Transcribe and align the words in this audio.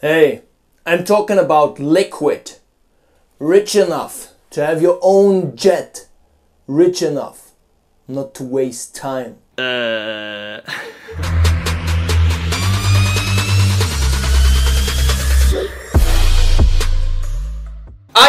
Hey, 0.00 0.42
I'm 0.86 1.02
talking 1.02 1.38
about 1.38 1.80
liquid. 1.80 2.52
Rich 3.40 3.74
enough 3.74 4.28
to 4.50 4.64
have 4.64 4.80
your 4.80 5.00
own 5.02 5.56
jet. 5.56 6.06
Rich 6.68 7.02
enough 7.02 7.50
not 8.06 8.32
to 8.34 8.44
waste 8.44 8.94
time. 8.94 9.38
Uh. 9.58 10.60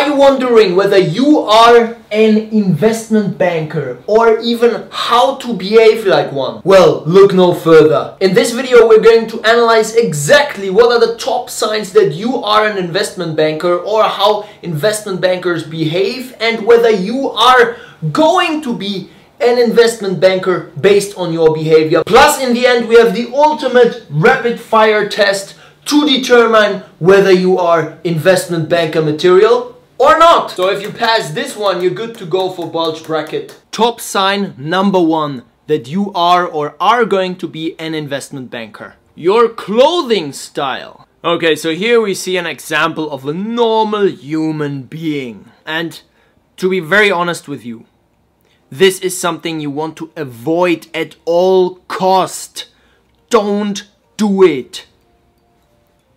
Wondering 0.09 0.75
whether 0.75 0.97
you 0.97 1.39
are 1.39 1.95
an 2.11 2.37
investment 2.51 3.37
banker 3.37 4.03
or 4.05 4.39
even 4.39 4.87
how 4.91 5.35
to 5.37 5.53
behave 5.53 6.05
like 6.05 6.31
one? 6.31 6.61
Well, 6.63 7.03
look 7.05 7.33
no 7.33 7.53
further. 7.53 8.17
In 8.19 8.33
this 8.33 8.51
video, 8.51 8.87
we're 8.87 9.01
going 9.01 9.27
to 9.27 9.41
analyze 9.43 9.95
exactly 9.95 10.69
what 10.69 10.91
are 10.91 10.99
the 10.99 11.17
top 11.17 11.49
signs 11.49 11.93
that 11.93 12.13
you 12.13 12.43
are 12.43 12.67
an 12.67 12.77
investment 12.77 13.37
banker 13.37 13.77
or 13.77 14.03
how 14.03 14.47
investment 14.61 15.21
bankers 15.21 15.63
behave 15.63 16.35
and 16.41 16.65
whether 16.65 16.89
you 16.89 17.29
are 17.29 17.77
going 18.11 18.61
to 18.63 18.75
be 18.75 19.09
an 19.39 19.57
investment 19.57 20.19
banker 20.19 20.71
based 20.81 21.17
on 21.17 21.31
your 21.31 21.53
behavior. 21.53 22.03
Plus, 22.05 22.41
in 22.41 22.53
the 22.53 22.67
end, 22.67 22.89
we 22.89 22.95
have 22.95 23.15
the 23.15 23.31
ultimate 23.33 24.05
rapid 24.09 24.59
fire 24.59 25.07
test 25.07 25.55
to 25.85 26.05
determine 26.05 26.83
whether 26.99 27.31
you 27.31 27.57
are 27.57 27.97
investment 28.03 28.67
banker 28.67 29.01
material 29.01 29.78
or 29.99 30.17
not. 30.17 30.51
So 30.51 30.69
if 30.69 30.81
you 30.81 30.91
pass 30.91 31.31
this 31.31 31.55
one, 31.55 31.81
you're 31.81 31.91
good 31.91 32.17
to 32.17 32.25
go 32.25 32.49
for 32.49 32.65
bulge 32.71 33.03
bracket. 33.03 33.61
Top 33.71 34.01
sign 34.01 34.55
number 34.57 34.99
one 34.99 35.43
that 35.67 35.87
you 35.87 36.11
are 36.13 36.47
or 36.47 36.75
are 36.79 37.05
going 37.05 37.35
to 37.35 37.47
be 37.47 37.79
an 37.79 37.93
investment 37.93 38.49
banker. 38.49 38.95
Your 39.13 39.49
clothing 39.49 40.33
style. 40.33 41.07
Okay, 41.23 41.55
so 41.55 41.75
here 41.75 41.99
we 41.99 42.13
see 42.13 42.37
an 42.37 42.47
example 42.47 43.11
of 43.11 43.25
a 43.25 43.33
normal 43.33 44.07
human 44.07 44.83
being. 44.83 45.51
And 45.65 46.01
to 46.55 46.69
be 46.69 46.79
very 46.79 47.11
honest 47.11 47.47
with 47.47 47.65
you, 47.65 47.85
this 48.71 48.99
is 48.99 49.17
something 49.17 49.59
you 49.59 49.69
want 49.69 49.97
to 49.97 50.11
avoid 50.15 50.87
at 50.93 51.17
all 51.25 51.75
cost. 51.87 52.69
Don't 53.29 53.87
do 54.15 54.43
it. 54.43 54.85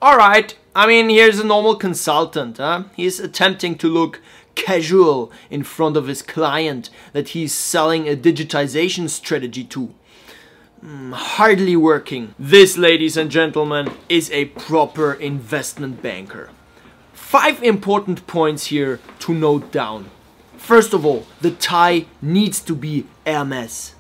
Alright, 0.01 0.57
I 0.75 0.87
mean, 0.87 1.11
here's 1.11 1.39
a 1.39 1.45
normal 1.45 1.77
consultant. 1.77 2.57
Huh? 2.57 2.85
He's 2.97 3.21
attempting 3.21 3.77
to 3.79 3.89
look 3.89 4.21
casual 4.55 5.31
in 5.51 5.63
front 5.63 5.97
of 5.97 6.07
his 6.07 6.23
client 6.23 6.89
that 7.13 7.31
he's 7.31 7.53
selling 7.53 8.09
a 8.09 8.17
digitization 8.17 9.09
strategy 9.09 9.65
to. 9.65 9.95
Mm, 10.85 11.13
hardly 11.13 11.77
working. 11.77 12.35
This, 12.39 12.77
ladies 12.77 13.17
and 13.17 13.31
gentlemen, 13.31 13.93
is 14.09 14.31
a 14.31 14.47
proper 14.47 15.13
investment 15.13 16.03
banker. 16.03 16.51
Five 17.13 17.63
important 17.63 18.27
points 18.27 18.67
here 18.67 18.99
to 19.21 19.33
note 19.33 19.71
down. 19.71 20.11
First 20.57 20.93
of 20.93 21.05
all, 21.05 21.27
the 21.41 21.51
tie 21.51 22.07
needs 22.21 22.61
to 22.61 22.75
be 22.75 23.07
Hermes. 23.27 23.95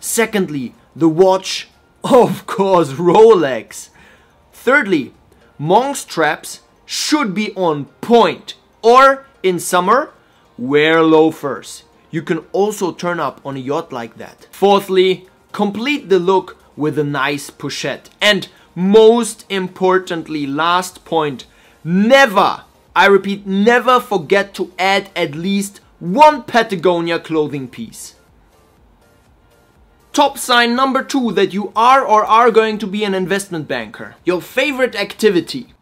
Secondly, 0.00 0.74
the 0.94 1.08
watch, 1.08 1.68
of 2.04 2.46
course, 2.46 2.92
Rolex. 2.92 3.90
Thirdly, 4.52 5.12
monk 5.58 5.96
straps 5.96 6.60
should 6.84 7.34
be 7.34 7.54
on 7.54 7.86
point. 8.00 8.54
Or 8.82 9.26
in 9.42 9.58
summer, 9.58 10.12
wear 10.58 11.02
loafers. 11.02 11.84
You 12.10 12.22
can 12.22 12.38
also 12.52 12.92
turn 12.92 13.20
up 13.20 13.40
on 13.44 13.56
a 13.56 13.60
yacht 13.60 13.92
like 13.92 14.16
that. 14.18 14.48
Fourthly, 14.50 15.28
complete 15.52 16.08
the 16.08 16.18
look 16.18 16.56
with 16.76 16.98
a 16.98 17.04
nice 17.04 17.50
pochette. 17.50 18.10
And 18.20 18.48
most 18.74 19.44
importantly, 19.48 20.46
last 20.46 21.04
point, 21.04 21.46
never, 21.82 22.64
I 22.94 23.06
repeat, 23.06 23.46
never 23.46 24.00
forget 24.00 24.54
to 24.54 24.72
add 24.78 25.10
at 25.16 25.34
least 25.34 25.80
one 25.98 26.42
Patagonia 26.42 27.18
clothing 27.18 27.68
piece. 27.68 28.15
Top 30.16 30.38
sign 30.38 30.74
number 30.74 31.04
two 31.04 31.30
that 31.32 31.52
you 31.52 31.74
are 31.76 32.02
or 32.02 32.24
are 32.24 32.50
going 32.50 32.78
to 32.78 32.86
be 32.86 33.04
an 33.04 33.12
investment 33.12 33.68
banker. 33.68 34.14
Your 34.24 34.40
favorite 34.40 34.94
activity. 34.94 35.74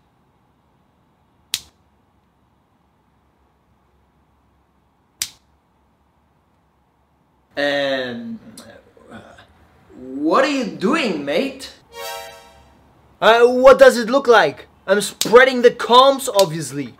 Um, 7.56 8.40
what 9.94 10.44
are 10.44 10.50
you 10.50 10.64
doing, 10.64 11.24
mate? 11.24 11.72
Uh, 13.20 13.46
what 13.46 13.78
does 13.78 13.96
it 13.96 14.10
look 14.10 14.26
like? 14.26 14.66
I'm 14.84 15.00
spreading 15.00 15.62
the 15.62 15.70
comps, 15.70 16.28
obviously. 16.28 16.96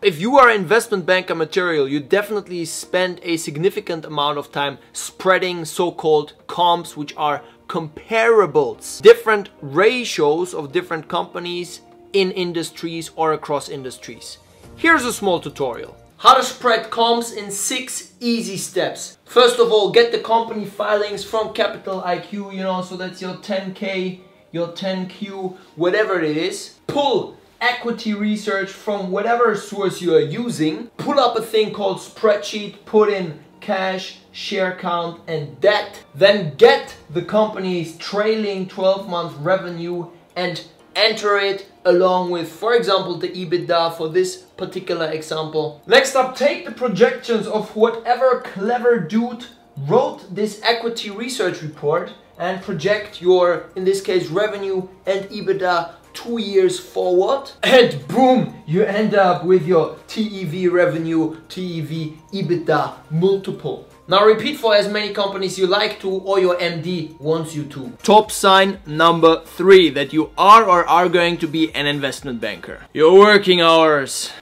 If 0.00 0.20
you 0.20 0.38
are 0.38 0.48
an 0.48 0.60
investment 0.60 1.06
banker 1.06 1.34
material, 1.34 1.88
you 1.88 1.98
definitely 1.98 2.64
spend 2.66 3.18
a 3.24 3.36
significant 3.36 4.04
amount 4.04 4.38
of 4.38 4.52
time 4.52 4.78
spreading 4.92 5.64
so-called 5.64 6.34
comps, 6.46 6.96
which 6.96 7.12
are 7.16 7.42
comparables, 7.66 9.02
different 9.02 9.48
ratios 9.60 10.54
of 10.54 10.70
different 10.70 11.08
companies 11.08 11.80
in 12.12 12.30
industries 12.30 13.10
or 13.16 13.32
across 13.32 13.68
industries. 13.68 14.38
Here's 14.76 15.04
a 15.04 15.12
small 15.12 15.40
tutorial. 15.40 15.96
How 16.18 16.34
to 16.34 16.44
spread 16.44 16.90
comps 16.90 17.32
in 17.32 17.50
six 17.50 18.12
easy 18.20 18.56
steps. 18.56 19.18
First 19.24 19.58
of 19.58 19.72
all, 19.72 19.90
get 19.90 20.12
the 20.12 20.20
company 20.20 20.64
filings 20.64 21.24
from 21.24 21.52
Capital 21.52 22.02
IQ, 22.02 22.54
you 22.54 22.62
know, 22.62 22.82
so 22.82 22.96
that's 22.96 23.20
your 23.20 23.34
10K, 23.34 24.20
your 24.52 24.68
10Q, 24.68 25.56
whatever 25.74 26.20
it 26.20 26.36
is. 26.36 26.74
Pull 26.86 27.37
equity 27.60 28.14
research 28.14 28.70
from 28.70 29.10
whatever 29.10 29.54
source 29.56 30.00
you 30.00 30.14
are 30.14 30.20
using, 30.20 30.88
pull 30.96 31.18
up 31.18 31.36
a 31.36 31.42
thing 31.42 31.72
called 31.72 31.98
spreadsheet, 31.98 32.84
put 32.84 33.08
in 33.08 33.38
cash, 33.60 34.18
share 34.32 34.76
count, 34.76 35.20
and 35.26 35.60
debt, 35.60 36.04
then 36.14 36.54
get 36.56 36.96
the 37.10 37.22
company's 37.22 37.96
trailing 37.98 38.68
12 38.68 39.08
month 39.08 39.36
revenue 39.38 40.06
and 40.36 40.64
enter 40.94 41.36
it 41.36 41.70
along 41.84 42.30
with, 42.30 42.48
for 42.50 42.74
example, 42.74 43.16
the 43.18 43.28
EBITDA 43.28 43.96
for 43.96 44.08
this 44.08 44.36
particular 44.36 45.10
example. 45.10 45.82
Next 45.86 46.14
up, 46.14 46.36
take 46.36 46.64
the 46.64 46.72
projections 46.72 47.46
of 47.46 47.74
whatever 47.74 48.40
clever 48.40 49.00
dude 49.00 49.46
wrote 49.86 50.34
this 50.34 50.60
equity 50.64 51.10
research 51.10 51.62
report 51.62 52.12
and 52.38 52.62
project 52.62 53.20
your, 53.20 53.70
in 53.76 53.84
this 53.84 54.00
case, 54.00 54.28
revenue 54.28 54.88
and 55.06 55.24
EBITDA 55.26 55.94
two 56.18 56.38
years 56.40 56.80
forward 56.80 57.50
and 57.62 58.06
boom 58.08 58.40
you 58.66 58.82
end 58.82 59.14
up 59.14 59.44
with 59.44 59.64
your 59.66 59.96
TEV 60.08 60.72
revenue 60.72 61.36
TEV 61.48 62.18
EBITDA 62.32 63.10
multiple 63.10 63.86
now 64.10 64.24
repeat 64.24 64.56
for 64.56 64.74
as 64.74 64.88
many 64.88 65.12
companies 65.12 65.58
you 65.58 65.66
like 65.66 66.00
to 66.00 66.08
or 66.08 66.40
your 66.40 66.56
MD 66.56 67.20
wants 67.20 67.54
you 67.54 67.64
to. 67.66 67.92
Top 68.02 68.32
sign 68.32 68.78
number 68.86 69.44
three 69.44 69.90
that 69.90 70.14
you 70.14 70.30
are 70.38 70.64
or 70.64 70.86
are 70.86 71.10
going 71.10 71.36
to 71.36 71.46
be 71.46 71.70
an 71.74 71.86
investment 71.86 72.40
banker. 72.40 72.86
Your 72.94 73.18
working 73.18 73.60
hours. 73.60 74.32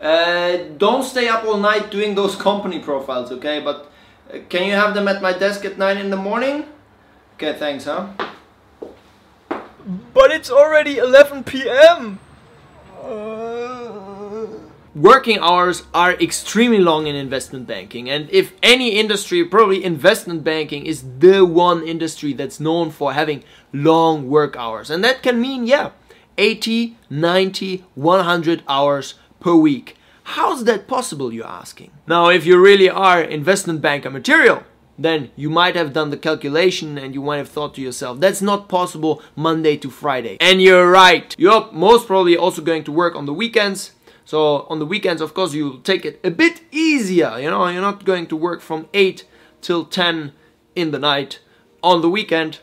Uh, 0.00 0.56
don't 0.76 1.04
stay 1.04 1.28
up 1.28 1.44
all 1.44 1.58
night 1.58 1.88
doing 1.92 2.16
those 2.16 2.34
company 2.34 2.80
profiles, 2.80 3.30
okay? 3.30 3.60
But 3.60 3.88
uh, 4.28 4.38
can 4.48 4.66
you 4.66 4.72
have 4.72 4.94
them 4.94 5.06
at 5.06 5.22
my 5.22 5.32
desk 5.32 5.64
at 5.64 5.78
9 5.78 5.98
in 5.98 6.10
the 6.10 6.16
morning? 6.16 6.64
Okay, 7.34 7.56
thanks, 7.56 7.84
huh? 7.84 8.08
But 10.12 10.30
it's 10.30 10.50
already 10.50 10.98
11 10.98 11.44
p.m. 11.44 12.18
Uh, 13.02 14.46
working 14.94 15.38
hours 15.38 15.84
are 15.94 16.12
extremely 16.14 16.78
long 16.78 17.06
in 17.06 17.14
investment 17.14 17.66
banking, 17.66 18.10
and 18.10 18.28
if 18.30 18.52
any 18.62 18.98
industry, 18.98 19.44
probably 19.44 19.84
investment 19.84 20.44
banking 20.44 20.84
is 20.86 21.04
the 21.18 21.44
one 21.44 21.86
industry 21.86 22.32
that's 22.32 22.60
known 22.60 22.90
for 22.90 23.12
having 23.12 23.44
long 23.72 24.28
work 24.28 24.56
hours. 24.56 24.90
And 24.90 25.02
that 25.04 25.22
can 25.22 25.40
mean, 25.40 25.66
yeah, 25.66 25.90
80, 26.36 26.96
90, 27.10 27.84
100 27.94 28.62
hours 28.68 29.14
per 29.40 29.54
week. 29.54 29.96
How's 30.34 30.64
that 30.64 30.86
possible, 30.86 31.32
you're 31.32 31.46
asking? 31.46 31.90
Now, 32.06 32.28
if 32.28 32.44
you 32.44 32.60
really 32.60 32.90
are 32.90 33.22
investment 33.22 33.80
banker 33.80 34.10
material, 34.10 34.62
then 34.98 35.30
you 35.36 35.48
might 35.48 35.76
have 35.76 35.92
done 35.92 36.10
the 36.10 36.16
calculation 36.16 36.98
and 36.98 37.14
you 37.14 37.22
might 37.22 37.36
have 37.36 37.48
thought 37.48 37.74
to 37.74 37.80
yourself, 37.80 38.18
that's 38.18 38.42
not 38.42 38.68
possible 38.68 39.22
Monday 39.36 39.76
to 39.76 39.90
Friday. 39.90 40.36
And 40.40 40.60
you're 40.60 40.90
right. 40.90 41.34
You're 41.38 41.70
most 41.72 42.06
probably 42.06 42.36
also 42.36 42.60
going 42.60 42.84
to 42.84 42.92
work 42.92 43.14
on 43.14 43.26
the 43.26 43.32
weekends. 43.32 43.92
So 44.24 44.66
on 44.68 44.78
the 44.78 44.86
weekends, 44.86 45.22
of 45.22 45.32
course, 45.32 45.54
you'll 45.54 45.78
take 45.78 46.04
it 46.04 46.20
a 46.24 46.30
bit 46.30 46.60
easier. 46.70 47.38
You 47.38 47.50
know, 47.50 47.66
you're 47.68 47.80
not 47.80 48.04
going 48.04 48.26
to 48.26 48.36
work 48.36 48.60
from 48.60 48.88
8 48.92 49.24
till 49.62 49.84
10 49.84 50.32
in 50.74 50.90
the 50.90 50.98
night 50.98 51.40
on 51.82 52.02
the 52.02 52.10
weekend, 52.10 52.58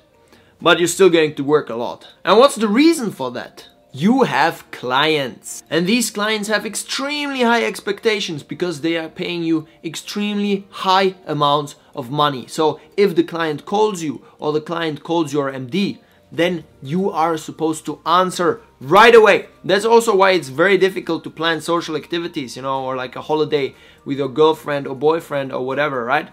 but 0.61 0.77
you're 0.77 0.87
still 0.87 1.09
going 1.09 1.35
to 1.35 1.43
work 1.43 1.69
a 1.69 1.75
lot. 1.75 2.09
And 2.23 2.37
what's 2.37 2.55
the 2.55 2.67
reason 2.67 3.11
for 3.11 3.31
that? 3.31 3.69
You 3.95 4.23
have 4.23 4.69
clients. 4.71 5.63
And 5.69 5.87
these 5.87 6.11
clients 6.11 6.49
have 6.49 6.65
extremely 6.65 7.43
high 7.43 7.63
expectations 7.63 8.43
because 8.43 8.81
they 8.81 8.97
are 8.97 9.07
paying 9.07 9.41
you 9.43 9.67
extremely 9.85 10.67
high 10.69 11.15
amounts 11.25 11.75
of 11.95 12.11
money. 12.11 12.45
So 12.47 12.81
if 12.97 13.15
the 13.15 13.23
client 13.23 13.63
calls 13.63 14.03
you 14.03 14.25
or 14.37 14.51
the 14.51 14.59
client 14.59 15.01
calls 15.01 15.31
your 15.31 15.49
MD, 15.49 15.99
then 16.29 16.65
you 16.81 17.09
are 17.09 17.37
supposed 17.37 17.85
to 17.85 18.01
answer 18.05 18.61
right 18.81 19.15
away. 19.15 19.47
That's 19.63 19.85
also 19.85 20.13
why 20.13 20.31
it's 20.31 20.49
very 20.49 20.77
difficult 20.77 21.23
to 21.23 21.29
plan 21.29 21.61
social 21.61 21.95
activities, 21.95 22.57
you 22.57 22.63
know, 22.63 22.83
or 22.83 22.97
like 22.97 23.15
a 23.15 23.21
holiday 23.21 23.75
with 24.03 24.17
your 24.17 24.27
girlfriend 24.27 24.87
or 24.87 24.95
boyfriend 24.95 25.53
or 25.53 25.65
whatever, 25.65 26.03
right? 26.03 26.27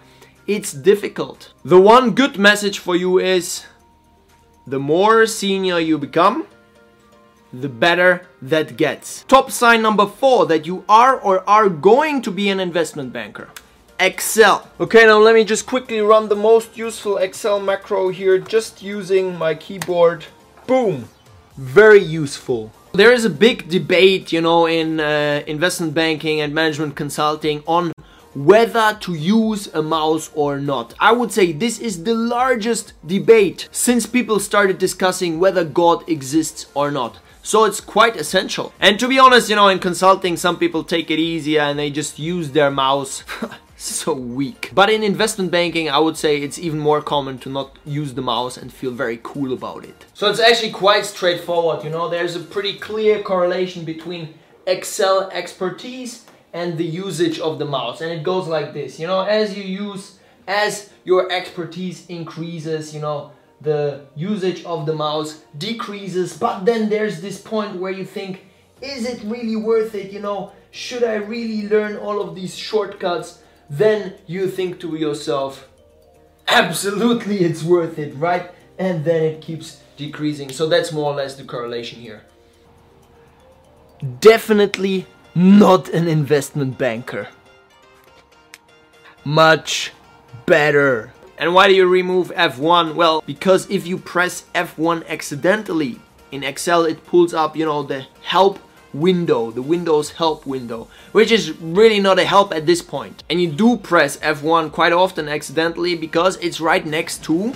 It's 0.49 0.73
difficult. 0.73 1.53
The 1.65 1.81
one 1.81 2.17
good 2.17 2.41
message 2.41 2.81
for 2.81 2.97
you 2.97 3.21
is 3.21 3.65
the 4.67 4.81
more 4.81 5.27
senior 5.27 5.79
you 5.79 5.97
become, 5.97 6.49
the 7.53 7.69
better 7.69 8.27
that 8.41 8.77
gets. 8.77 9.25
Top 9.25 9.51
sign 9.51 9.83
number 9.83 10.07
four 10.07 10.47
that 10.47 10.67
you 10.67 10.85
are 10.89 11.17
or 11.17 11.49
are 11.49 11.69
going 11.69 12.23
to 12.23 12.31
be 12.31 12.49
an 12.49 12.61
investment 12.61 13.13
banker. 13.13 13.51
Excel. 14.01 14.69
Okay, 14.81 15.07
now 15.07 15.19
let 15.19 15.35
me 15.35 15.45
just 15.45 15.67
quickly 15.67 16.01
run 16.01 16.29
the 16.29 16.35
most 16.35 16.77
useful 16.77 17.19
Excel 17.19 17.61
macro 17.61 18.09
here 18.09 18.39
just 18.39 18.83
using 18.83 19.39
my 19.39 19.55
keyboard. 19.55 20.25
Boom. 20.67 21.09
Very 21.57 22.03
useful. 22.03 22.73
There 22.95 23.13
is 23.13 23.25
a 23.25 23.31
big 23.31 23.69
debate, 23.69 24.33
you 24.33 24.41
know, 24.41 24.67
in 24.67 25.01
uh, 25.01 25.43
investment 25.47 25.95
banking 25.95 26.41
and 26.41 26.55
management 26.55 26.97
consulting 26.97 27.63
on 27.67 27.93
whether 28.35 28.97
to 29.01 29.15
use 29.15 29.67
a 29.75 29.83
mouse 29.83 30.31
or 30.35 30.59
not. 30.59 30.95
I 30.99 31.13
would 31.13 31.31
say 31.33 31.53
this 31.53 31.79
is 31.79 32.05
the 32.05 32.15
largest 32.15 32.95
debate 33.07 33.69
since 33.71 34.07
people 34.07 34.41
started 34.41 34.79
discussing 34.79 35.39
whether 35.39 35.65
God 35.65 36.09
exists 36.09 36.67
or 36.75 36.91
not. 36.91 37.19
So 37.43 37.65
it's 37.65 37.81
quite 37.81 38.17
essential. 38.17 38.73
And 38.79 39.01
to 39.01 39.09
be 39.09 39.19
honest, 39.19 39.51
you 39.51 39.57
know, 39.57 39.69
in 39.69 39.81
consulting, 39.81 40.37
some 40.37 40.57
people 40.59 40.85
take 40.85 41.11
it 41.11 41.19
easier 41.19 41.61
and 41.63 41.77
they 41.79 41.91
just 41.91 42.19
use 42.19 42.53
their 42.53 42.71
mouse. 42.71 43.25
so 43.77 44.15
weak. 44.15 44.71
But 44.73 44.91
in 44.91 45.03
investment 45.03 45.51
banking, 45.51 45.91
I 45.91 45.99
would 45.99 46.17
say 46.17 46.41
it's 46.41 46.59
even 46.59 46.79
more 46.79 47.03
common 47.03 47.39
to 47.41 47.49
not 47.49 47.77
use 47.85 48.15
the 48.15 48.23
mouse 48.23 48.57
and 48.57 48.73
feel 48.73 48.93
very 48.93 49.19
cool 49.23 49.53
about 49.53 49.85
it. 49.85 50.07
So 50.15 50.31
it's 50.31 50.39
actually 50.39 50.71
quite 50.71 51.05
straightforward, 51.05 51.83
you 51.83 51.91
know, 51.91 52.09
there's 52.09 52.37
a 52.37 52.41
pretty 52.41 52.79
clear 52.79 53.23
correlation 53.23 53.85
between 53.85 54.35
Excel 54.69 55.29
expertise 55.33 56.27
and 56.53 56.79
the 56.79 56.85
usage 56.85 57.41
of 57.41 57.59
the 57.59 57.65
mouse. 57.65 58.01
And 58.01 58.13
it 58.13 58.23
goes 58.23 58.47
like 58.47 58.73
this, 58.73 59.01
you 59.01 59.09
know, 59.09 59.23
as 59.23 59.57
you 59.57 59.65
use, 59.65 60.21
as 60.47 60.91
your 61.05 61.33
expertise 61.33 62.07
increases, 62.07 62.95
you 62.95 63.01
know, 63.01 63.33
the 63.63 64.07
usage 64.17 64.65
of 64.65 64.87
the 64.87 64.95
mouse 64.95 65.43
decreases, 65.57 66.37
but 66.37 66.65
then 66.65 66.89
there's 66.89 67.21
this 67.21 67.41
point 67.41 67.77
where 67.77 67.93
you 67.93 68.05
think, 68.05 68.47
is 68.81 69.07
it 69.07 69.23
really 69.25 69.57
worth 69.57 69.95
it? 69.95 70.13
You 70.13 70.21
know, 70.21 70.53
should 70.71 71.05
I 71.05 71.15
really 71.15 71.69
learn 71.69 71.97
all 71.97 72.21
of 72.21 72.35
these 72.35 72.57
shortcuts? 72.57 73.41
Then 73.71 74.15
you 74.27 74.49
think 74.49 74.81
to 74.81 74.97
yourself, 74.97 75.69
absolutely 76.49 77.39
it's 77.39 77.63
worth 77.63 77.99
it, 77.99 78.15
right? 78.17 78.51
And 78.79 79.05
then 79.05 79.23
it 79.23 79.41
keeps 79.41 79.81
decreasing. 79.97 80.51
So 80.51 80.69
that's 80.69 80.93
more 80.93 81.13
or 81.13 81.17
less 81.17 81.37
the 81.37 81.45
correlation 81.45 82.01
here. 82.01 82.23
Definitely 84.21 85.07
not 85.35 85.89
an 85.91 86.09
investment 86.09 86.77
banker. 86.77 87.29
Much 89.25 89.93
better. 90.47 91.13
And 91.43 91.55
why 91.55 91.67
do 91.67 91.75
you 91.75 91.89
remove 91.89 92.29
F1? 92.29 92.95
Well, 92.95 93.21
because 93.27 93.69
if 93.69 93.85
you 93.85 93.99
press 93.99 94.45
F1 94.55 95.05
accidentally 95.09 95.99
in 96.31 96.45
Excel, 96.45 96.85
it 96.85 97.05
pulls 97.05 97.35
up, 97.35 97.57
you 97.57 97.65
know, 97.65 97.83
the 97.83 98.07
help 98.23 98.61
window, 98.95 99.51
the 99.51 99.61
Windows 99.61 100.13
help 100.13 100.47
window, 100.47 100.87
which 101.11 101.33
is 101.33 101.51
really 101.61 101.99
not 101.99 102.21
a 102.21 102.25
help 102.25 102.55
at 102.55 102.67
this 102.67 102.81
point. 102.81 103.25
And 103.29 103.43
you 103.43 103.51
do 103.51 103.77
press 103.77 104.19
F1 104.19 104.71
quite 104.71 104.93
often 104.93 105.29
accidentally 105.29 105.97
because 105.97 106.37
it's 106.37 106.61
right 106.61 106.87
next 106.87 107.25
to 107.25 107.51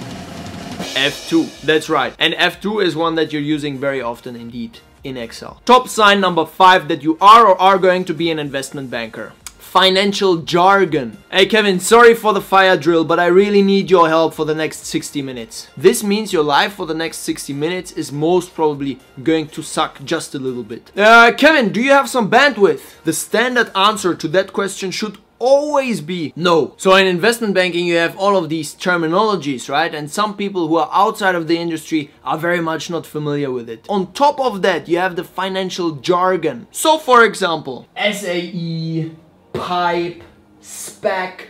F2. 0.97 1.61
That's 1.61 1.89
right. 1.89 2.13
And 2.19 2.35
F2 2.35 2.85
is 2.85 2.97
one 2.97 3.15
that 3.15 3.33
you're 3.33 3.41
using 3.41 3.79
very 3.79 4.03
often 4.03 4.35
indeed 4.35 4.81
in 5.05 5.17
Excel. 5.17 5.63
Top 5.65 5.87
sign 5.89 6.21
number 6.21 6.45
five 6.45 6.89
that 6.89 7.05
you 7.05 7.17
are 7.21 7.47
or 7.47 7.61
are 7.61 7.79
going 7.79 8.05
to 8.07 8.15
be 8.15 8.33
an 8.33 8.41
investment 8.41 8.91
banker 8.91 9.33
financial 9.67 10.37
jargon. 10.39 11.19
Hey 11.31 11.45
Kevin, 11.47 11.81
sorry 11.81 12.15
for 12.15 12.33
the 12.33 12.41
fire 12.41 12.77
drill, 12.77 13.05
but 13.05 13.19
I 13.19 13.27
really 13.27 13.63
need 13.63 13.91
your 13.91 14.09
help 14.09 14.33
for 14.33 14.45
the 14.45 14.55
next 14.55 14.87
60 14.87 15.21
minutes. 15.23 15.69
This 15.77 16.03
means 16.03 16.33
your 16.33 16.45
life 16.45 16.75
for 16.75 16.87
the 16.87 16.95
next 16.95 17.19
60 17.19 17.53
minutes 17.53 17.93
is 17.93 18.13
most 18.13 18.55
probably 18.55 19.01
going 19.23 19.49
to 19.49 19.63
suck 19.63 20.03
just 20.05 20.35
a 20.35 20.39
little 20.39 20.63
bit. 20.63 20.93
Uh, 20.97 21.33
Kevin, 21.37 21.73
do 21.73 21.83
you 21.83 21.91
have 21.91 22.09
some 22.09 22.31
bandwidth? 22.31 23.03
The 23.03 23.13
standard 23.13 23.71
answer 23.77 24.15
to 24.15 24.29
that 24.29 24.53
question 24.53 24.91
should 24.93 25.19
always 25.39 26.01
be 26.01 26.33
no. 26.37 26.75
So 26.79 26.95
in 26.95 27.07
investment 27.07 27.53
banking 27.55 27.87
you 27.87 27.97
have 27.97 28.17
all 28.17 28.37
of 28.37 28.49
these 28.49 28.75
terminologies, 28.75 29.69
right? 29.69 29.95
And 29.95 30.11
some 30.11 30.37
people 30.37 30.69
who 30.69 30.77
are 30.77 30.89
outside 30.93 31.35
of 31.35 31.49
the 31.49 31.59
industry 31.59 32.11
are 32.25 32.39
very 32.39 32.61
much 32.61 32.89
not 32.89 33.05
familiar 33.05 33.51
with 33.51 33.69
it. 33.69 33.85
On 33.89 34.13
top 34.13 34.41
of 34.41 34.63
that, 34.63 34.89
you 34.89 34.99
have 34.99 35.17
the 35.17 35.25
financial 35.25 35.93
jargon. 35.97 36.67
So 36.71 36.99
for 36.99 37.25
example, 37.25 37.87
SAE, 37.97 39.13
pipe, 39.59 40.23
SPAC, 40.63 41.47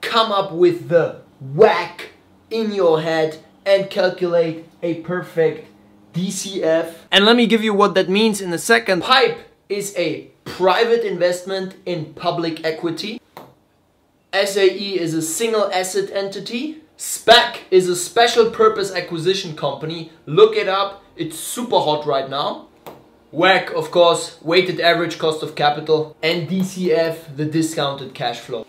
come 0.00 0.32
up 0.32 0.52
with 0.52 0.88
the 0.88 1.20
WACC 1.54 2.06
in 2.50 2.72
your 2.72 3.00
head 3.00 3.38
and 3.64 3.90
calculate 3.90 4.66
a 4.82 4.94
perfect 5.02 5.68
DCF. 6.14 6.94
And 7.10 7.24
let 7.24 7.36
me 7.36 7.46
give 7.46 7.62
you 7.62 7.74
what 7.74 7.94
that 7.94 8.08
means 8.08 8.40
in 8.40 8.52
a 8.52 8.58
second. 8.58 9.02
Pipe 9.02 9.38
is 9.68 9.94
a 9.96 10.30
private 10.44 11.06
investment 11.06 11.76
in 11.86 12.14
public 12.14 12.64
equity. 12.64 13.20
SAE 14.32 14.98
is 14.98 15.14
a 15.14 15.22
single 15.22 15.70
asset 15.72 16.10
entity. 16.12 16.82
SPAC 16.98 17.58
is 17.70 17.88
a 17.88 17.96
special 17.96 18.50
purpose 18.50 18.92
acquisition 18.92 19.56
company. 19.56 20.12
Look 20.26 20.56
it 20.56 20.68
up, 20.68 21.02
it's 21.16 21.38
super 21.38 21.78
hot 21.78 22.06
right 22.06 22.28
now. 22.28 22.68
WACC, 23.32 23.72
of 23.72 23.92
course, 23.92 24.36
weighted 24.42 24.80
average 24.80 25.18
cost 25.18 25.42
of 25.42 25.54
capital, 25.54 26.16
and 26.20 26.48
DCF, 26.48 27.36
the 27.36 27.44
discounted 27.44 28.12
cash 28.12 28.40
flow. 28.40 28.64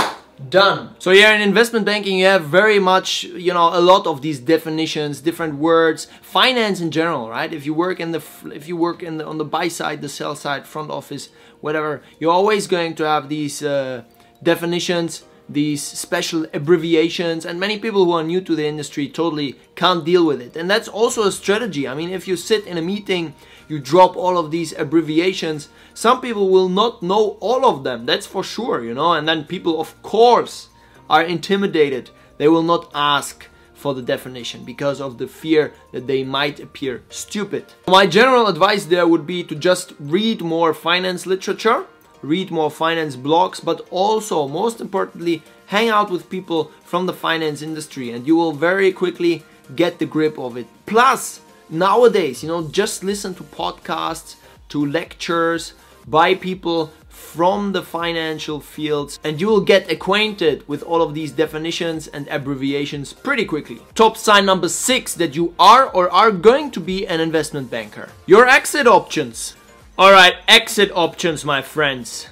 Done. 0.49 0.95
So 0.99 1.11
yeah, 1.11 1.33
in 1.33 1.41
investment 1.41 1.85
banking, 1.85 2.17
you 2.17 2.25
have 2.25 2.45
very 2.45 2.79
much, 2.79 3.23
you 3.23 3.53
know, 3.53 3.69
a 3.73 3.81
lot 3.81 4.07
of 4.07 4.21
these 4.21 4.39
definitions, 4.39 5.21
different 5.21 5.55
words, 5.55 6.07
finance 6.21 6.79
in 6.81 6.91
general, 6.91 7.29
right? 7.29 7.51
If 7.51 7.65
you 7.65 7.73
work 7.73 7.99
in 7.99 8.11
the, 8.11 8.23
if 8.53 8.67
you 8.67 8.75
work 8.75 9.03
in 9.03 9.17
the, 9.17 9.25
on 9.25 9.37
the 9.37 9.45
buy 9.45 9.67
side, 9.67 10.01
the 10.01 10.09
sell 10.09 10.35
side, 10.35 10.65
front 10.65 10.89
office, 10.89 11.29
whatever, 11.59 12.01
you're 12.19 12.31
always 12.31 12.65
going 12.67 12.95
to 12.95 13.03
have 13.03 13.29
these 13.29 13.63
uh, 13.63 14.03
definitions 14.41 15.23
these 15.53 15.83
special 15.83 16.45
abbreviations 16.53 17.45
and 17.45 17.59
many 17.59 17.79
people 17.79 18.05
who 18.05 18.11
are 18.11 18.23
new 18.23 18.41
to 18.41 18.55
the 18.55 18.67
industry 18.67 19.07
totally 19.07 19.59
can't 19.75 20.05
deal 20.05 20.25
with 20.25 20.41
it. 20.41 20.55
And 20.55 20.69
that's 20.69 20.87
also 20.87 21.23
a 21.23 21.31
strategy. 21.31 21.87
I 21.87 21.93
mean 21.95 22.09
if 22.09 22.27
you 22.27 22.35
sit 22.35 22.65
in 22.65 22.77
a 22.77 22.81
meeting 22.81 23.33
you 23.67 23.79
drop 23.79 24.17
all 24.17 24.37
of 24.37 24.51
these 24.51 24.73
abbreviations 24.73 25.69
some 25.93 26.19
people 26.19 26.49
will 26.49 26.67
not 26.67 27.01
know 27.01 27.37
all 27.39 27.65
of 27.65 27.83
them 27.83 28.05
that's 28.05 28.25
for 28.27 28.43
sure 28.43 28.83
you 28.83 28.93
know? 28.93 29.13
And 29.13 29.27
then 29.27 29.45
people 29.45 29.79
of 29.79 30.01
course 30.01 30.69
are 31.09 31.23
intimidated. 31.23 32.09
They 32.37 32.47
will 32.47 32.63
not 32.63 32.89
ask 32.93 33.47
for 33.73 33.93
the 33.95 34.01
definition 34.01 34.63
because 34.63 35.01
of 35.01 35.17
the 35.17 35.27
fear 35.27 35.73
that 35.91 36.05
they 36.05 36.23
might 36.23 36.59
appear 36.59 37.03
stupid. 37.09 37.65
My 37.87 38.05
general 38.05 38.47
advice 38.47 38.85
there 38.85 39.07
would 39.07 39.25
be 39.25 39.43
to 39.45 39.55
just 39.55 39.93
read 39.99 40.41
more 40.41 40.73
finance 40.73 41.25
literature 41.25 41.85
read 42.21 42.51
more 42.51 42.71
finance 42.71 43.15
blogs, 43.15 43.63
but 43.63 43.87
also, 43.89 44.47
most 44.47 44.81
importantly, 44.81 45.43
hang 45.67 45.89
out 45.89 46.11
with 46.11 46.29
people 46.29 46.71
from 46.83 47.05
the 47.05 47.13
finance 47.13 47.61
industry 47.61 48.11
and 48.11 48.27
you 48.27 48.35
will 48.35 48.51
very 48.51 48.91
quickly 48.91 49.43
get 49.75 49.99
the 49.99 50.05
grip 50.05 50.37
of 50.37 50.57
it. 50.57 50.67
Plus, 50.85 51.39
nowadays, 51.69 52.43
you 52.43 52.49
know, 52.49 52.67
just 52.67 53.03
listen 53.03 53.33
to 53.35 53.43
podcasts, 53.43 54.35
to 54.69 54.85
lectures 54.85 55.73
by 56.07 56.35
people 56.35 56.91
from 57.07 57.71
the 57.71 57.81
financial 57.81 58.59
fields 58.59 59.19
and 59.23 59.39
you 59.39 59.47
will 59.47 59.61
get 59.61 59.89
acquainted 59.91 60.67
with 60.67 60.83
all 60.83 61.01
of 61.01 61.13
these 61.13 61.31
definitions 61.31 62.07
and 62.07 62.27
abbreviations 62.27 63.13
pretty 63.13 63.45
quickly. 63.45 63.79
Top 63.95 64.17
sign 64.17 64.45
number 64.45 64.67
six 64.67 65.13
that 65.13 65.35
you 65.35 65.53
are 65.59 65.85
or 65.89 66.09
are 66.09 66.31
going 66.31 66.71
to 66.71 66.79
be 66.79 67.07
an 67.07 67.21
investment 67.21 67.69
banker. 67.69 68.09
Your 68.25 68.47
exit 68.47 68.87
options. 68.87 69.55
Alright, 70.01 70.37
exit 70.47 70.91
options, 70.95 71.45
my 71.45 71.61
friends. 71.61 72.27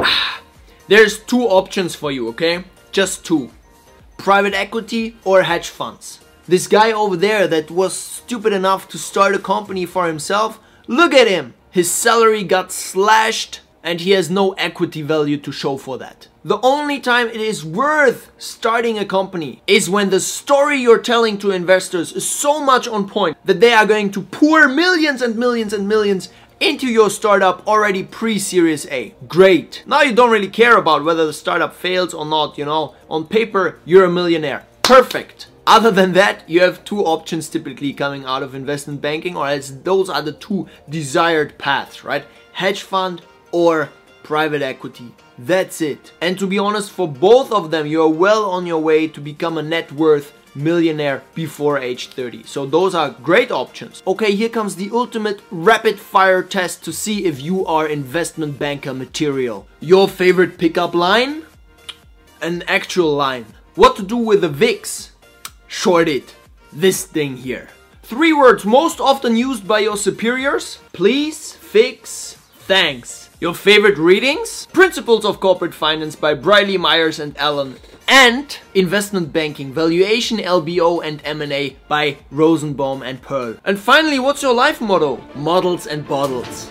There's 0.88 1.18
two 1.18 1.42
options 1.42 1.94
for 1.94 2.10
you, 2.10 2.26
okay? 2.28 2.64
Just 2.90 3.26
two. 3.26 3.50
Private 4.16 4.54
equity 4.54 5.18
or 5.24 5.42
hedge 5.42 5.68
funds. 5.68 6.20
This 6.48 6.68
guy 6.68 6.92
over 6.92 7.18
there 7.18 7.46
that 7.48 7.70
was 7.70 7.92
stupid 7.92 8.54
enough 8.54 8.88
to 8.88 8.98
start 8.98 9.34
a 9.34 9.38
company 9.38 9.84
for 9.84 10.06
himself, 10.06 10.58
look 10.86 11.12
at 11.12 11.28
him! 11.28 11.52
His 11.70 11.90
salary 11.90 12.44
got 12.44 12.72
slashed 12.72 13.60
and 13.82 14.00
he 14.00 14.12
has 14.12 14.30
no 14.30 14.52
equity 14.52 15.02
value 15.02 15.36
to 15.36 15.52
show 15.52 15.76
for 15.76 15.98
that. 15.98 16.28
The 16.46 16.60
only 16.62 17.00
time 17.00 17.28
it 17.28 17.40
is 17.40 17.64
worth 17.64 18.30
starting 18.36 18.98
a 18.98 19.06
company 19.06 19.62
is 19.66 19.88
when 19.88 20.10
the 20.10 20.20
story 20.20 20.76
you're 20.76 20.98
telling 20.98 21.38
to 21.38 21.52
investors 21.52 22.12
is 22.12 22.28
so 22.28 22.60
much 22.60 22.86
on 22.86 23.08
point 23.08 23.38
that 23.46 23.60
they 23.60 23.72
are 23.72 23.86
going 23.86 24.10
to 24.10 24.20
pour 24.20 24.68
millions 24.68 25.22
and 25.22 25.36
millions 25.36 25.72
and 25.72 25.88
millions 25.88 26.28
into 26.60 26.86
your 26.86 27.08
startup 27.08 27.66
already 27.66 28.02
pre-series 28.02 28.86
A. 28.88 29.14
Great. 29.26 29.84
Now 29.86 30.02
you 30.02 30.14
don't 30.14 30.30
really 30.30 30.50
care 30.50 30.76
about 30.76 31.02
whether 31.02 31.24
the 31.24 31.32
startup 31.32 31.74
fails 31.74 32.12
or 32.12 32.26
not, 32.26 32.58
you 32.58 32.66
know. 32.66 32.94
On 33.08 33.26
paper, 33.26 33.78
you're 33.86 34.04
a 34.04 34.10
millionaire. 34.10 34.66
Perfect. 34.82 35.46
Other 35.66 35.90
than 35.90 36.12
that, 36.12 36.46
you 36.46 36.60
have 36.60 36.84
two 36.84 37.00
options 37.06 37.48
typically 37.48 37.94
coming 37.94 38.26
out 38.26 38.42
of 38.42 38.54
investment 38.54 39.00
banking, 39.00 39.34
or 39.34 39.48
else 39.48 39.70
those 39.70 40.10
are 40.10 40.20
the 40.20 40.32
two 40.32 40.68
desired 40.90 41.56
paths, 41.56 42.04
right? 42.04 42.26
Hedge 42.52 42.82
fund 42.82 43.22
or 43.50 43.88
private 44.24 44.62
equity. 44.62 45.14
That's 45.38 45.80
it. 45.80 46.12
And 46.20 46.36
to 46.40 46.46
be 46.46 46.58
honest, 46.58 46.90
for 46.90 47.06
both 47.06 47.52
of 47.52 47.70
them, 47.70 47.86
you 47.86 48.02
are 48.02 48.08
well 48.08 48.50
on 48.50 48.66
your 48.66 48.80
way 48.80 49.06
to 49.06 49.20
become 49.20 49.56
a 49.56 49.62
net 49.62 49.92
worth 49.92 50.32
millionaire 50.54 51.22
before 51.34 51.78
age 51.78 52.08
30. 52.08 52.44
So 52.44 52.66
those 52.66 52.94
are 52.94 53.10
great 53.10 53.50
options. 53.50 54.02
Okay, 54.06 54.34
here 54.34 54.48
comes 54.48 54.76
the 54.76 54.90
ultimate 54.92 55.40
rapid 55.50 55.98
fire 55.98 56.42
test 56.42 56.84
to 56.84 56.92
see 56.92 57.24
if 57.26 57.40
you 57.40 57.66
are 57.66 57.86
investment 57.86 58.58
banker 58.58 58.94
material. 58.94 59.66
Your 59.80 60.08
favorite 60.08 60.58
pickup 60.58 60.94
line? 60.94 61.42
An 62.40 62.62
actual 62.66 63.14
line. 63.14 63.46
What 63.74 63.96
to 63.96 64.02
do 64.02 64.16
with 64.16 64.40
the 64.40 64.48
VIX? 64.48 65.12
Short 65.66 66.08
it. 66.08 66.34
This 66.72 67.04
thing 67.04 67.36
here. 67.36 67.68
Three 68.02 68.32
words 68.32 68.64
most 68.64 69.00
often 69.00 69.36
used 69.36 69.66
by 69.66 69.80
your 69.80 69.96
superiors? 69.96 70.78
Please, 70.92 71.52
fix, 71.52 72.34
thanks. 72.66 73.23
Your 73.44 73.52
favorite 73.52 73.98
readings? 73.98 74.68
Principles 74.72 75.26
of 75.26 75.38
Corporate 75.38 75.74
Finance 75.74 76.16
by 76.16 76.34
Brealey 76.34 76.78
Myers 76.78 77.20
and 77.20 77.36
Allen 77.36 77.76
and 78.08 78.58
Investment 78.72 79.34
Banking, 79.34 79.70
Valuation, 79.70 80.38
LBO 80.38 81.04
and 81.04 81.20
M&A 81.26 81.76
by 81.86 82.16
Rosenbaum 82.30 83.02
and 83.02 83.20
Pearl. 83.20 83.56
And 83.66 83.78
finally, 83.78 84.18
what's 84.18 84.42
your 84.42 84.54
life 84.54 84.80
motto? 84.80 85.22
Models 85.34 85.86
and 85.86 86.08
bottles. 86.08 86.70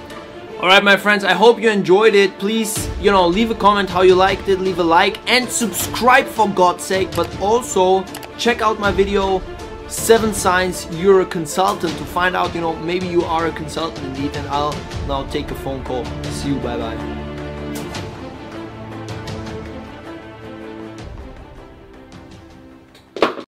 Alright 0.56 0.84
my 0.84 0.98
friends, 0.98 1.24
I 1.24 1.34
hope 1.34 1.62
you 1.62 1.70
enjoyed 1.70 2.16
it. 2.16 2.40
Please, 2.40 2.90
you 3.00 3.12
know, 3.12 3.28
leave 3.28 3.52
a 3.52 3.56
comment 3.56 3.88
how 3.88 4.02
you 4.02 4.16
liked 4.16 4.50
it, 4.50 4.60
leave 4.60 4.80
a 4.80 4.84
like 4.84 5.20
and 5.30 5.48
subscribe 5.48 6.26
for 6.26 6.50
God's 6.50 6.84
sake. 6.84 7.16
But 7.16 7.30
also, 7.40 8.04
check 8.40 8.64
out 8.64 8.80
my 8.80 8.92
video, 8.92 9.44
7 9.94 10.34
signs 10.34 10.88
you're 10.98 11.22
a 11.22 11.26
consultant 11.26 11.96
to 11.98 12.04
find 12.04 12.36
out, 12.36 12.54
you 12.56 12.62
know, 12.62 12.76
maybe 12.78 13.08
you 13.08 13.24
are 13.24 13.48
a 13.48 13.52
consultant 13.52 14.06
indeed 14.08 14.36
and 14.36 14.48
I'll 14.48 14.74
now 15.08 15.26
take 15.28 15.52
a 15.52 15.56
phone 15.56 15.84
call. 15.84 16.04
See 16.24 16.50
you, 16.50 16.56
bye 16.60 16.78
bye. 16.78 17.23